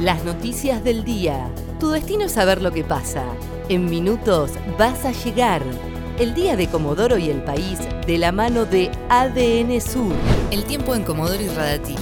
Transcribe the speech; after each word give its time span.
Las 0.00 0.24
noticias 0.26 0.84
del 0.84 1.04
día. 1.04 1.50
Tu 1.80 1.88
destino 1.88 2.24
es 2.24 2.32
saber 2.32 2.60
lo 2.60 2.70
que 2.70 2.84
pasa. 2.84 3.24
En 3.70 3.88
minutos 3.88 4.50
vas 4.78 5.06
a 5.06 5.12
llegar. 5.12 5.62
El 6.18 6.34
día 6.34 6.54
de 6.54 6.68
Comodoro 6.68 7.16
y 7.16 7.30
el 7.30 7.42
país 7.42 7.78
de 8.06 8.18
la 8.18 8.30
mano 8.30 8.66
de 8.66 8.90
ADN 9.08 9.80
Sur. 9.80 10.12
El 10.50 10.64
tiempo 10.64 10.94
en 10.94 11.02
Comodoro 11.02 11.42
y 11.42 11.48
Radatili. 11.48 11.96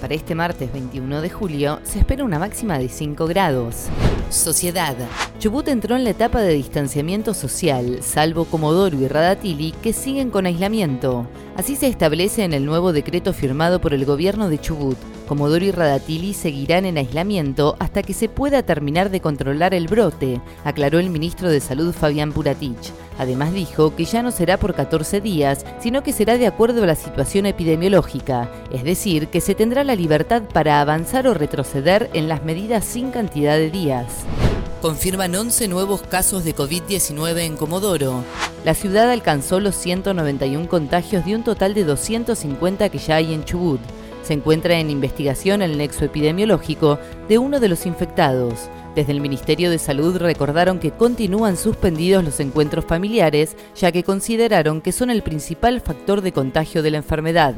Para 0.00 0.14
este 0.14 0.34
martes 0.34 0.72
21 0.72 1.20
de 1.20 1.28
julio 1.28 1.78
se 1.84 1.98
espera 1.98 2.24
una 2.24 2.38
máxima 2.38 2.78
de 2.78 2.88
5 2.88 3.26
grados. 3.26 3.88
Sociedad. 4.30 4.96
Chubut 5.38 5.68
entró 5.68 5.94
en 5.94 6.04
la 6.04 6.10
etapa 6.10 6.40
de 6.40 6.54
distanciamiento 6.54 7.34
social, 7.34 7.98
salvo 8.02 8.46
Comodoro 8.46 8.98
y 8.98 9.08
Radatili, 9.08 9.72
que 9.82 9.92
siguen 9.92 10.30
con 10.30 10.46
aislamiento. 10.46 11.26
Así 11.54 11.76
se 11.76 11.86
establece 11.86 12.44
en 12.44 12.54
el 12.54 12.64
nuevo 12.64 12.94
decreto 12.94 13.34
firmado 13.34 13.78
por 13.78 13.92
el 13.92 14.06
gobierno 14.06 14.48
de 14.48 14.58
Chubut. 14.58 14.96
Comodoro 15.26 15.64
y 15.64 15.72
Radatili 15.72 16.34
seguirán 16.34 16.86
en 16.86 16.98
aislamiento 16.98 17.76
hasta 17.78 18.02
que 18.02 18.14
se 18.14 18.28
pueda 18.28 18.62
terminar 18.62 19.10
de 19.10 19.20
controlar 19.20 19.74
el 19.74 19.88
brote, 19.88 20.40
aclaró 20.64 20.98
el 20.98 21.10
ministro 21.10 21.50
de 21.50 21.60
Salud 21.60 21.92
Fabián 21.92 22.32
Puratich. 22.32 22.92
Además 23.18 23.52
dijo 23.52 23.96
que 23.96 24.04
ya 24.04 24.22
no 24.22 24.30
será 24.30 24.58
por 24.58 24.74
14 24.74 25.20
días, 25.20 25.64
sino 25.80 26.02
que 26.02 26.12
será 26.12 26.38
de 26.38 26.46
acuerdo 26.46 26.82
a 26.82 26.86
la 26.86 26.94
situación 26.94 27.46
epidemiológica, 27.46 28.50
es 28.72 28.84
decir, 28.84 29.28
que 29.28 29.40
se 29.40 29.54
tendrá 29.54 29.84
la 29.84 29.96
libertad 29.96 30.42
para 30.52 30.80
avanzar 30.80 31.26
o 31.26 31.34
retroceder 31.34 32.10
en 32.12 32.28
las 32.28 32.44
medidas 32.44 32.84
sin 32.84 33.10
cantidad 33.10 33.56
de 33.56 33.70
días. 33.70 34.06
Confirman 34.82 35.34
11 35.34 35.68
nuevos 35.68 36.02
casos 36.02 36.44
de 36.44 36.54
COVID-19 36.54 37.38
en 37.40 37.56
Comodoro. 37.56 38.22
La 38.64 38.74
ciudad 38.74 39.10
alcanzó 39.10 39.58
los 39.58 39.74
191 39.74 40.68
contagios 40.68 41.24
de 41.24 41.34
un 41.34 41.42
total 41.42 41.74
de 41.74 41.84
250 41.84 42.88
que 42.90 42.98
ya 42.98 43.16
hay 43.16 43.32
en 43.32 43.44
Chubut. 43.44 43.80
Se 44.26 44.32
encuentra 44.32 44.80
en 44.80 44.90
investigación 44.90 45.62
el 45.62 45.78
nexo 45.78 46.04
epidemiológico 46.04 46.98
de 47.28 47.38
uno 47.38 47.60
de 47.60 47.68
los 47.68 47.86
infectados. 47.86 48.68
Desde 48.96 49.12
el 49.12 49.20
Ministerio 49.20 49.70
de 49.70 49.78
Salud 49.78 50.16
recordaron 50.16 50.80
que 50.80 50.90
continúan 50.90 51.56
suspendidos 51.56 52.24
los 52.24 52.40
encuentros 52.40 52.84
familiares, 52.84 53.56
ya 53.76 53.92
que 53.92 54.02
consideraron 54.02 54.80
que 54.80 54.90
son 54.90 55.10
el 55.10 55.22
principal 55.22 55.80
factor 55.80 56.22
de 56.22 56.32
contagio 56.32 56.82
de 56.82 56.90
la 56.90 56.96
enfermedad. 56.96 57.54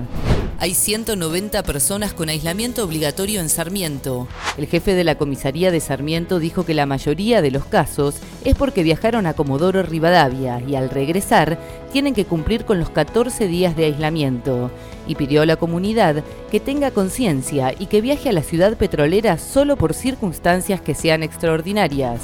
Hay 0.61 0.75
190 0.75 1.62
personas 1.62 2.12
con 2.12 2.28
aislamiento 2.28 2.84
obligatorio 2.84 3.41
en 3.41 3.48
Sarmiento. 3.48 4.27
El 4.56 4.67
jefe 4.67 4.95
de 4.95 5.05
la 5.05 5.17
comisaría 5.17 5.71
de 5.71 5.78
Sarmiento 5.78 6.41
dijo 6.41 6.67
que 6.67 6.75
la 6.75 6.84
mayoría 6.84 7.41
de 7.41 7.53
los 7.53 7.65
casos 7.65 8.17
es 8.45 8.56
porque 8.56 8.83
viajaron 8.83 9.27
a 9.27 9.34
Comodoro 9.34 9.84
Rivadavia 9.84 10.61
y 10.67 10.75
al 10.75 10.91
regresar 10.91 11.61
tienen 11.92 12.14
que 12.14 12.25
cumplir 12.25 12.64
con 12.64 12.78
los 12.78 12.91
14 12.91 13.47
días 13.47 13.77
de 13.77 13.86
aislamiento 13.86 14.70
y 15.06 15.14
pidió 15.14 15.42
a 15.42 15.47
la 15.47 15.56
comunidad 15.56 16.22
que 16.50 16.61
tenga 16.61 16.91
conciencia 16.91 17.75
y 17.78 17.86
que 17.86 18.00
viaje 18.00 18.28
a 18.28 18.33
la 18.33 18.42
ciudad 18.42 18.77
petrolera 18.77 19.39
solo 19.39 19.77
por 19.77 19.94
circunstancias 19.94 20.81
que 20.81 20.94
sean 20.94 21.22
extraordinarias. 21.22 22.20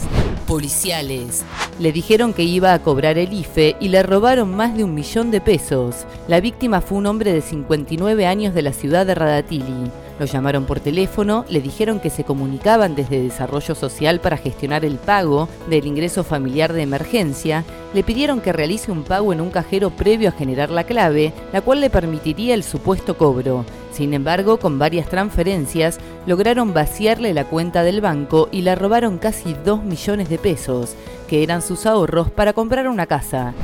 Policiales. 0.46 1.42
Le 1.80 1.92
dijeron 1.92 2.34
que 2.34 2.42
iba 2.42 2.74
a 2.74 2.78
cobrar 2.80 3.16
el 3.16 3.32
IFE 3.32 3.76
y 3.80 3.88
le 3.88 4.02
robaron 4.02 4.54
más 4.54 4.76
de 4.76 4.84
un 4.84 4.94
millón 4.94 5.30
de 5.30 5.40
pesos. 5.40 6.06
La 6.28 6.40
víctima 6.40 6.80
fue 6.82 6.98
un 6.98 7.06
hombre 7.06 7.32
de 7.32 7.40
59 7.40 8.26
años 8.26 8.54
de 8.54 8.62
la 8.62 8.72
ciudad 8.72 9.06
de 9.06 9.14
Radatili. 9.14 9.90
Lo 10.18 10.26
llamaron 10.26 10.64
por 10.64 10.78
teléfono, 10.78 11.44
le 11.48 11.60
dijeron 11.60 11.98
que 11.98 12.10
se 12.10 12.22
comunicaban 12.22 12.94
desde 12.94 13.20
Desarrollo 13.20 13.74
Social 13.74 14.20
para 14.20 14.36
gestionar 14.36 14.84
el 14.84 14.96
pago 14.96 15.48
del 15.68 15.86
ingreso 15.86 16.22
familiar 16.22 16.72
de 16.72 16.82
emergencia, 16.82 17.64
le 17.92 18.04
pidieron 18.04 18.40
que 18.40 18.52
realice 18.52 18.92
un 18.92 19.02
pago 19.02 19.32
en 19.32 19.40
un 19.40 19.50
cajero 19.50 19.90
previo 19.90 20.28
a 20.28 20.32
generar 20.32 20.70
la 20.70 20.84
clave, 20.84 21.32
la 21.52 21.62
cual 21.62 21.80
le 21.80 21.90
permitiría 21.90 22.54
el 22.54 22.62
supuesto 22.62 23.16
cobro. 23.16 23.64
Sin 23.92 24.14
embargo, 24.14 24.58
con 24.58 24.78
varias 24.78 25.08
transferencias, 25.08 25.98
lograron 26.26 26.72
vaciarle 26.72 27.34
la 27.34 27.44
cuenta 27.44 27.82
del 27.82 28.00
banco 28.00 28.48
y 28.52 28.62
le 28.62 28.74
robaron 28.74 29.18
casi 29.18 29.54
2 29.64 29.82
millones 29.82 30.28
de 30.28 30.38
pesos, 30.38 30.94
que 31.28 31.42
eran 31.42 31.62
sus 31.62 31.86
ahorros 31.86 32.30
para 32.30 32.52
comprar 32.52 32.88
una 32.88 33.06
casa 33.06 33.54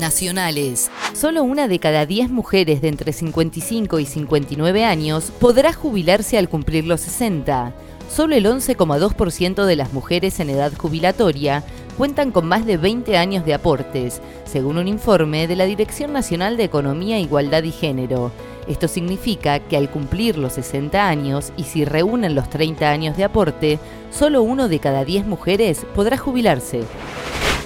nacionales. 0.00 0.90
Solo 1.14 1.44
una 1.44 1.68
de 1.68 1.78
cada 1.78 2.06
10 2.06 2.30
mujeres 2.30 2.80
de 2.80 2.88
entre 2.88 3.12
55 3.12 3.98
y 4.00 4.06
59 4.06 4.84
años 4.84 5.30
podrá 5.38 5.72
jubilarse 5.72 6.38
al 6.38 6.48
cumplir 6.48 6.86
los 6.86 7.02
60. 7.02 7.72
Solo 8.10 8.34
el 8.34 8.46
11,2% 8.46 9.64
de 9.64 9.76
las 9.76 9.92
mujeres 9.92 10.40
en 10.40 10.50
edad 10.50 10.72
jubilatoria 10.76 11.62
cuentan 11.96 12.32
con 12.32 12.46
más 12.46 12.66
de 12.66 12.76
20 12.76 13.16
años 13.16 13.44
de 13.44 13.54
aportes, 13.54 14.20
según 14.44 14.78
un 14.78 14.88
informe 14.88 15.46
de 15.46 15.54
la 15.54 15.66
Dirección 15.66 16.12
Nacional 16.12 16.56
de 16.56 16.64
Economía, 16.64 17.20
Igualdad 17.20 17.62
y 17.62 17.72
Género. 17.72 18.32
Esto 18.66 18.88
significa 18.88 19.58
que 19.60 19.76
al 19.76 19.90
cumplir 19.90 20.38
los 20.38 20.54
60 20.54 21.08
años 21.08 21.52
y 21.56 21.64
si 21.64 21.84
reúnen 21.84 22.34
los 22.34 22.48
30 22.48 22.90
años 22.90 23.16
de 23.16 23.24
aporte, 23.24 23.78
solo 24.10 24.42
uno 24.42 24.68
de 24.68 24.78
cada 24.78 25.04
10 25.04 25.26
mujeres 25.26 25.84
podrá 25.94 26.16
jubilarse. 26.16 26.82